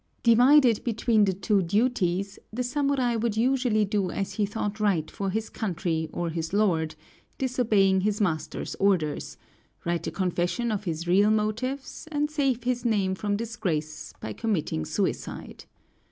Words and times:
Divided 0.23 0.83
between 0.83 1.25
the 1.25 1.33
two 1.33 1.61
duties, 1.61 2.39
the 2.51 2.63
samurai 2.63 3.15
would 3.15 3.37
usually 3.37 3.85
do 3.85 4.09
as 4.09 4.31
he 4.33 4.47
thought 4.47 4.79
right 4.79 5.11
for 5.11 5.29
his 5.29 5.47
country 5.47 6.09
or 6.11 6.31
his 6.31 6.53
lord, 6.53 6.95
disobeying 7.37 8.01
his 8.01 8.19
master's 8.19 8.73
orders; 8.79 9.37
write 9.85 10.07
a 10.07 10.11
confession 10.11 10.71
of 10.71 10.85
his 10.85 11.07
real 11.07 11.29
motives; 11.29 12.07
and 12.11 12.31
save 12.31 12.63
his 12.63 12.83
name 12.83 13.13
from 13.13 13.37
disgrace 13.37 14.11
by 14.19 14.33
committing 14.33 14.85
suicide. 14.85 15.65